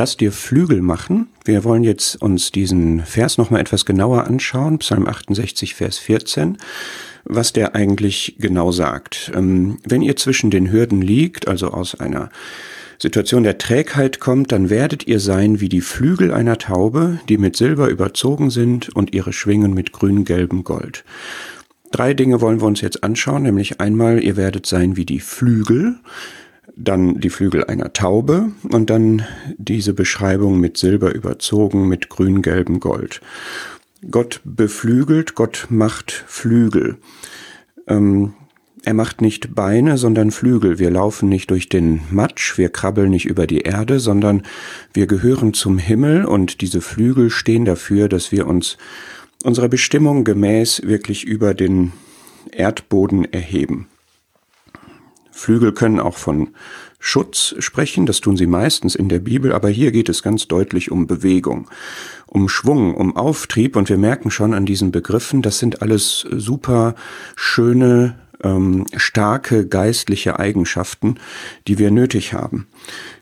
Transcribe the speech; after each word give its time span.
Lass 0.00 0.16
dir 0.16 0.32
Flügel 0.32 0.80
machen. 0.80 1.28
Wir 1.44 1.62
wollen 1.62 1.84
jetzt 1.84 2.22
uns 2.22 2.50
diesen 2.50 3.04
Vers 3.04 3.36
nochmal 3.36 3.60
etwas 3.60 3.84
genauer 3.84 4.24
anschauen. 4.24 4.78
Psalm 4.78 5.06
68, 5.06 5.74
Vers 5.74 5.98
14 5.98 6.56
was 7.24 7.52
der 7.52 7.74
eigentlich 7.74 8.36
genau 8.38 8.72
sagt. 8.72 9.30
Ähm, 9.34 9.76
wenn 9.84 10.00
ihr 10.00 10.16
zwischen 10.16 10.50
den 10.50 10.72
Hürden 10.72 11.02
liegt, 11.02 11.48
also 11.48 11.68
aus 11.68 12.00
einer 12.00 12.30
Situation 12.98 13.42
der 13.42 13.58
Trägheit 13.58 14.20
kommt, 14.20 14.52
dann 14.52 14.70
werdet 14.70 15.06
ihr 15.06 15.20
sein 15.20 15.60
wie 15.60 15.68
die 15.68 15.82
Flügel 15.82 16.32
einer 16.32 16.56
Taube, 16.56 17.20
die 17.28 17.36
mit 17.36 17.54
Silber 17.54 17.88
überzogen 17.90 18.48
sind 18.48 18.88
und 18.96 19.12
ihre 19.12 19.34
Schwingen 19.34 19.74
mit 19.74 19.92
grün-gelbem 19.92 20.64
Gold. 20.64 21.04
Drei 21.92 22.14
Dinge 22.14 22.40
wollen 22.40 22.62
wir 22.62 22.68
uns 22.68 22.80
jetzt 22.80 23.04
anschauen, 23.04 23.42
nämlich 23.42 23.82
einmal, 23.82 24.24
ihr 24.24 24.38
werdet 24.38 24.64
sein 24.64 24.96
wie 24.96 25.04
die 25.04 25.20
Flügel, 25.20 25.96
dann 26.76 27.20
die 27.20 27.30
Flügel 27.30 27.64
einer 27.64 27.92
Taube 27.92 28.52
und 28.70 28.90
dann 28.90 29.26
diese 29.58 29.94
Beschreibung 29.94 30.60
mit 30.60 30.76
Silber 30.76 31.14
überzogen, 31.14 31.88
mit 31.88 32.08
grün-gelbem 32.08 32.80
Gold. 32.80 33.20
Gott 34.10 34.40
beflügelt, 34.44 35.34
Gott 35.34 35.66
macht 35.68 36.12
Flügel. 36.26 36.96
Ähm, 37.86 38.34
er 38.82 38.94
macht 38.94 39.20
nicht 39.20 39.54
Beine, 39.54 39.98
sondern 39.98 40.30
Flügel. 40.30 40.78
Wir 40.78 40.90
laufen 40.90 41.28
nicht 41.28 41.50
durch 41.50 41.68
den 41.68 42.00
Matsch, 42.10 42.56
wir 42.56 42.70
krabbeln 42.70 43.10
nicht 43.10 43.26
über 43.26 43.46
die 43.46 43.60
Erde, 43.60 44.00
sondern 44.00 44.42
wir 44.94 45.06
gehören 45.06 45.52
zum 45.52 45.76
Himmel 45.76 46.24
und 46.24 46.62
diese 46.62 46.80
Flügel 46.80 47.28
stehen 47.28 47.66
dafür, 47.66 48.08
dass 48.08 48.32
wir 48.32 48.46
uns 48.46 48.78
unserer 49.44 49.68
Bestimmung 49.68 50.24
gemäß 50.24 50.82
wirklich 50.84 51.24
über 51.24 51.52
den 51.52 51.92
Erdboden 52.52 53.30
erheben. 53.30 53.86
Flügel 55.40 55.72
können 55.72 56.00
auch 56.00 56.16
von 56.16 56.50
Schutz 56.98 57.54
sprechen, 57.58 58.04
das 58.04 58.20
tun 58.20 58.36
sie 58.36 58.46
meistens 58.46 58.94
in 58.94 59.08
der 59.08 59.20
Bibel, 59.20 59.52
aber 59.52 59.70
hier 59.70 59.90
geht 59.90 60.10
es 60.10 60.22
ganz 60.22 60.48
deutlich 60.48 60.90
um 60.90 61.06
Bewegung, 61.06 61.68
um 62.26 62.48
Schwung, 62.48 62.94
um 62.94 63.16
Auftrieb 63.16 63.74
und 63.74 63.88
wir 63.88 63.96
merken 63.96 64.30
schon 64.30 64.52
an 64.52 64.66
diesen 64.66 64.92
Begriffen, 64.92 65.40
das 65.40 65.58
sind 65.58 65.80
alles 65.80 66.26
super 66.30 66.94
schöne, 67.36 68.18
ähm, 68.44 68.84
starke 68.96 69.66
geistliche 69.66 70.38
Eigenschaften, 70.38 71.16
die 71.66 71.78
wir 71.78 71.90
nötig 71.90 72.34
haben. 72.34 72.66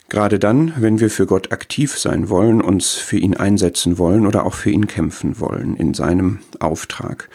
Gerade 0.09 0.39
dann, 0.39 0.73
wenn 0.79 1.01
wir 1.01 1.11
für 1.11 1.27
Gott 1.27 1.53
aktiv 1.53 1.99
sein 1.99 2.29
wollen, 2.29 2.63
uns 2.63 2.95
für 2.95 3.19
ihn 3.19 3.37
einsetzen 3.37 3.99
wollen 3.99 4.27
oder 4.27 4.45
auch 4.45 4.55
für 4.55 4.71
ihn 4.71 4.87
kämpfen 4.87 5.39
wollen 5.39 5.77
in 5.77 5.95
seinem 5.95 6.39
Auftrag. 6.61 7.29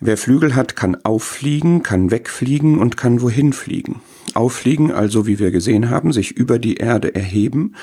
Wer 0.00 0.16
Flügel 0.16 0.54
hat, 0.54 0.76
kann 0.76 0.96
auffliegen, 1.04 1.82
kann 1.82 2.12
wegfliegen 2.12 2.78
und 2.78 2.96
kann 2.96 3.20
wohin 3.20 3.52
fliegen. 3.52 4.00
Auffliegen, 4.34 4.92
also 4.92 5.26
wie 5.26 5.40
wir 5.40 5.50
gesehen 5.50 5.90
haben, 5.90 6.12
sich 6.12 6.30
über 6.30 6.60
die 6.60 6.76
Erde 6.76 7.14
erheben, 7.16 7.74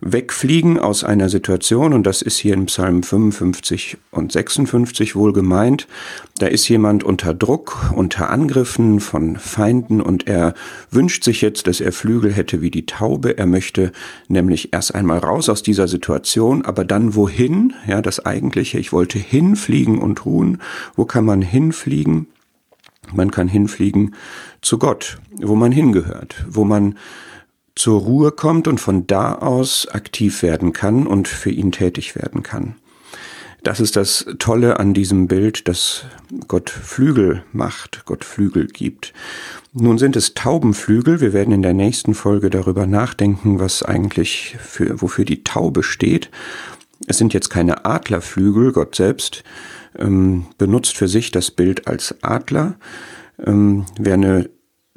wegfliegen 0.00 0.78
aus 0.78 1.04
einer 1.04 1.28
Situation, 1.28 1.92
und 1.92 2.04
das 2.04 2.22
ist 2.22 2.38
hier 2.38 2.54
in 2.54 2.66
Psalm 2.66 3.02
55 3.02 3.98
und 4.10 4.32
56 4.32 5.16
wohl 5.16 5.32
gemeint, 5.32 5.86
da 6.38 6.46
ist 6.46 6.68
jemand 6.68 7.04
unter 7.04 7.34
Druck, 7.34 7.92
unter 7.94 8.30
Angriffen 8.30 9.00
von 9.00 9.36
Feinden 9.36 10.00
und 10.00 10.26
er 10.26 10.54
wünscht 10.90 11.24
sich 11.24 11.40
jetzt, 11.40 11.66
dass 11.66 11.80
er 11.80 11.92
Flügel 11.92 12.32
hätte 12.32 12.60
wie 12.60 12.70
die 12.70 12.86
Taube. 12.86 13.38
Er 13.38 13.46
möchte 13.46 13.92
nämlich 14.28 14.72
erst 14.72 14.94
einmal 14.94 15.18
raus 15.18 15.48
aus 15.48 15.62
dieser 15.62 15.88
Situation, 15.88 16.64
aber 16.64 16.84
dann 16.84 17.14
wohin? 17.14 17.72
Ja, 17.86 18.02
das 18.02 18.24
eigentliche, 18.24 18.78
ich 18.78 18.92
wollte 18.92 19.18
hinfliegen 19.18 19.98
und 19.98 20.26
ruhen. 20.26 20.58
Wo 20.94 21.04
kann 21.04 21.24
man 21.24 21.42
hinfliegen? 21.42 22.26
Man 23.14 23.30
kann 23.30 23.48
hinfliegen 23.48 24.14
zu 24.60 24.78
Gott, 24.78 25.18
wo 25.40 25.54
man 25.54 25.72
hingehört, 25.72 26.44
wo 26.48 26.64
man 26.64 26.96
zur 27.76 28.00
Ruhe 28.00 28.32
kommt 28.32 28.66
und 28.66 28.80
von 28.80 29.06
da 29.06 29.34
aus 29.34 29.86
aktiv 29.86 30.42
werden 30.42 30.72
kann 30.72 31.06
und 31.06 31.28
für 31.28 31.50
ihn 31.50 31.70
tätig 31.70 32.16
werden 32.16 32.42
kann. 32.42 32.74
Das 33.62 33.80
ist 33.80 33.96
das 33.96 34.26
Tolle 34.38 34.78
an 34.78 34.94
diesem 34.94 35.26
Bild, 35.26 35.66
dass 35.66 36.04
Gott 36.46 36.70
Flügel 36.70 37.42
macht, 37.52 38.02
Gott 38.06 38.24
Flügel 38.24 38.68
gibt. 38.68 39.12
Nun 39.72 39.98
sind 39.98 40.14
es 40.14 40.34
Taubenflügel. 40.34 41.20
Wir 41.20 41.32
werden 41.32 41.52
in 41.52 41.62
der 41.62 41.74
nächsten 41.74 42.14
Folge 42.14 42.48
darüber 42.48 42.86
nachdenken, 42.86 43.58
was 43.58 43.82
eigentlich 43.82 44.56
für, 44.60 45.02
wofür 45.02 45.24
die 45.24 45.42
Taube 45.42 45.82
steht. 45.82 46.30
Es 47.08 47.18
sind 47.18 47.34
jetzt 47.34 47.50
keine 47.50 47.84
Adlerflügel. 47.84 48.70
Gott 48.72 48.94
selbst 48.94 49.42
ähm, 49.98 50.46
benutzt 50.58 50.96
für 50.96 51.08
sich 51.08 51.32
das 51.32 51.50
Bild 51.50 51.88
als 51.88 52.14
Adler. 52.22 52.76
Ähm, 53.44 53.84
wer 53.98 54.14
eine 54.14 54.48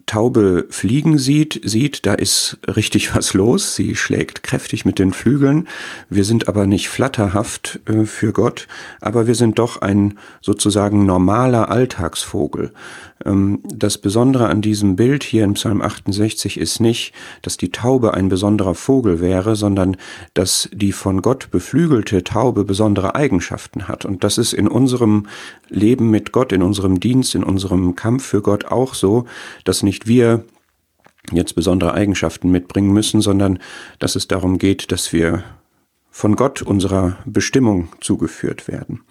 Taube 0.09 0.65
fliegen 0.71 1.19
sieht, 1.19 1.61
sieht, 1.63 2.07
da 2.07 2.15
ist 2.15 2.57
richtig 2.67 3.15
was 3.15 3.35
los. 3.35 3.75
Sie 3.75 3.95
schlägt 3.95 4.41
kräftig 4.41 4.83
mit 4.83 4.97
den 4.97 5.13
Flügeln. 5.13 5.67
Wir 6.09 6.23
sind 6.23 6.47
aber 6.47 6.65
nicht 6.65 6.89
flatterhaft 6.89 7.79
äh, 7.85 8.05
für 8.05 8.33
Gott, 8.33 8.67
aber 9.01 9.27
wir 9.27 9.35
sind 9.35 9.59
doch 9.59 9.83
ein 9.83 10.17
sozusagen 10.41 11.05
normaler 11.05 11.69
Alltagsvogel. 11.69 12.71
Ähm, 13.25 13.59
das 13.63 13.97
Besondere 13.97 14.47
an 14.47 14.61
diesem 14.61 14.95
Bild 14.95 15.23
hier 15.23 15.43
in 15.43 15.53
Psalm 15.53 15.81
68 15.81 16.59
ist 16.59 16.79
nicht, 16.79 17.13
dass 17.41 17.57
die 17.57 17.71
Taube 17.71 18.13
ein 18.13 18.29
besonderer 18.29 18.75
Vogel 18.75 19.19
wäre, 19.19 19.55
sondern 19.55 19.97
dass 20.33 20.69
die 20.73 20.91
von 20.91 21.21
Gott 21.21 21.51
beflügelte 21.51 22.23
Taube 22.23 22.63
besondere 22.63 23.15
Eigenschaften 23.15 23.87
hat. 23.87 24.05
Und 24.05 24.23
das 24.23 24.37
ist 24.37 24.53
in 24.53 24.67
unserem 24.67 25.27
Leben 25.69 26.09
mit 26.09 26.31
Gott, 26.31 26.51
in 26.51 26.63
unserem 26.63 26.99
Dienst, 26.99 27.35
in 27.35 27.43
unserem 27.43 27.95
Kampf 27.95 28.25
für 28.25 28.41
Gott 28.41 28.65
auch 28.65 28.93
so, 28.93 29.25
dass 29.63 29.83
nicht 29.83 29.98
nicht 29.99 30.07
wir 30.07 30.45
jetzt 31.31 31.55
besondere 31.55 31.93
Eigenschaften 31.93 32.49
mitbringen 32.49 32.91
müssen, 32.91 33.21
sondern 33.21 33.59
dass 33.99 34.15
es 34.15 34.27
darum 34.27 34.57
geht, 34.57 34.91
dass 34.91 35.11
wir 35.11 35.43
von 36.09 36.35
Gott 36.35 36.61
unserer 36.61 37.17
Bestimmung 37.25 37.89
zugeführt 38.01 38.67
werden. 38.67 39.01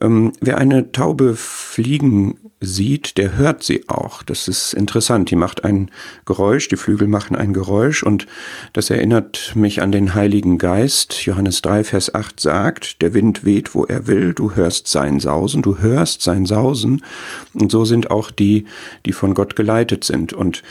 Ähm, 0.00 0.32
wer 0.40 0.58
eine 0.58 0.92
Taube 0.92 1.34
fliegen 1.36 2.38
sieht, 2.60 3.18
der 3.18 3.36
hört 3.36 3.62
sie 3.62 3.88
auch. 3.88 4.22
Das 4.22 4.48
ist 4.48 4.72
interessant. 4.72 5.30
Die 5.30 5.36
macht 5.36 5.64
ein 5.64 5.90
Geräusch, 6.24 6.68
die 6.68 6.76
Flügel 6.76 7.06
machen 7.06 7.36
ein 7.36 7.52
Geräusch 7.52 8.02
und 8.02 8.26
das 8.72 8.90
erinnert 8.90 9.52
mich 9.54 9.82
an 9.82 9.92
den 9.92 10.14
Heiligen 10.14 10.58
Geist. 10.58 11.26
Johannes 11.26 11.62
3, 11.62 11.84
Vers 11.84 12.14
8 12.14 12.40
sagt, 12.40 13.02
der 13.02 13.14
Wind 13.14 13.44
weht, 13.44 13.74
wo 13.74 13.84
er 13.84 14.06
will, 14.06 14.32
du 14.32 14.54
hörst 14.54 14.88
sein 14.88 15.20
Sausen, 15.20 15.62
du 15.62 15.78
hörst 15.78 16.22
sein 16.22 16.46
Sausen. 16.46 17.04
Und 17.52 17.70
so 17.70 17.84
sind 17.84 18.10
auch 18.10 18.30
die, 18.30 18.64
die 19.04 19.12
von 19.12 19.34
Gott 19.34 19.54
geleitet 19.54 20.04
sind. 20.04 20.32
Und 20.32 20.62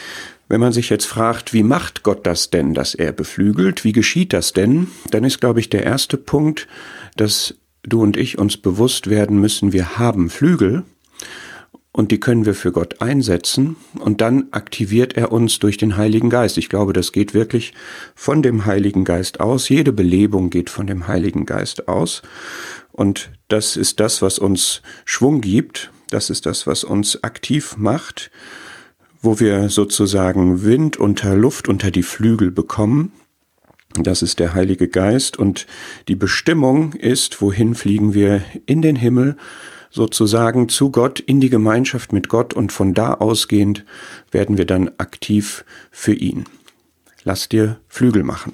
wenn 0.48 0.62
man 0.62 0.74
sich 0.74 0.90
jetzt 0.90 1.06
fragt, 1.06 1.54
wie 1.54 1.64
macht 1.64 2.04
Gott 2.04 2.26
das 2.26 2.50
denn, 2.50 2.74
dass 2.74 2.96
er 2.96 3.12
beflügelt? 3.12 3.84
Wie 3.84 3.94
geschieht 3.94 4.34
das 4.34 4.54
denn? 4.54 4.88
Dann 5.12 5.24
ist, 5.24 5.40
glaube 5.40 5.60
ich, 5.60 5.70
der 5.70 5.84
erste 5.84 6.18
Punkt, 6.18 6.68
dass 7.16 7.56
du 7.88 8.02
und 8.02 8.18
ich 8.18 8.38
uns 8.38 8.58
bewusst 8.58 9.10
werden 9.10 9.40
müssen, 9.40 9.74
wir 9.74 9.98
haben 9.98 10.30
Flügel 10.30 10.84
und 11.92 12.12
die 12.12 12.20
können 12.20 12.46
wir 12.46 12.56
für 12.56 12.72
Gott 12.72 13.02
einsetzen 13.02 13.78
und 14.00 14.20
dann 14.20 14.48
aktiviert 14.52 15.16
er 15.16 15.32
uns 15.32 15.60
durch 15.60 15.78
den 15.78 15.96
Heiligen 15.96 16.30
Geist. 16.30 16.58
Ich 16.58 16.68
glaube, 16.68 16.92
das 16.92 17.12
geht 17.12 17.34
wirklich 17.34 17.74
von 18.16 18.42
dem 18.42 18.66
Heiligen 18.66 19.06
Geist 19.06 19.40
aus. 19.40 19.70
Jede 19.70 19.94
Belebung 19.94 20.50
geht 20.50 20.70
von 20.70 20.88
dem 20.88 21.08
Heiligen 21.08 21.46
Geist 21.46 21.88
aus 21.88 22.22
und 22.92 23.32
das 23.48 23.78
ist 23.78 24.00
das, 24.00 24.22
was 24.22 24.40
uns 24.40 24.82
Schwung 25.06 25.42
gibt, 25.42 25.92
das 26.10 26.30
ist 26.30 26.46
das, 26.46 26.68
was 26.68 26.84
uns 26.84 27.24
aktiv 27.24 27.78
macht, 27.78 28.30
wo 29.22 29.40
wir 29.40 29.70
sozusagen 29.70 30.64
Wind 30.64 30.98
unter 30.98 31.36
Luft 31.36 31.68
unter 31.68 31.92
die 31.92 32.04
Flügel 32.04 32.52
bekommen 32.52 33.12
das 33.94 34.22
ist 34.22 34.40
der 34.40 34.54
Heilige 34.54 34.88
Geist 34.88 35.38
und 35.38 35.68
die 36.08 36.16
Bestimmung 36.16 36.94
ist, 36.94 37.42
wohin 37.42 37.76
fliegen 37.76 38.14
wir 38.14 38.42
in 38.66 38.82
den 38.82 38.96
Himmel, 38.96 39.38
sozusagen 39.90 40.68
zu 40.68 40.92
Gott, 40.92 41.22
in 41.22 41.40
die 41.40 41.50
Gemeinschaft 41.50 42.12
mit 42.12 42.28
Gott 42.28 42.54
und 42.54 42.74
von 42.74 42.94
da 42.94 43.14
ausgehend 43.14 43.86
werden 44.32 44.58
wir 44.58 44.66
dann 44.66 44.92
aktiv 44.98 45.64
für 45.92 46.14
ihn. 46.14 46.46
Lass 47.24 47.48
dir 47.48 47.80
Flügel 47.88 48.24
machen. 48.24 48.54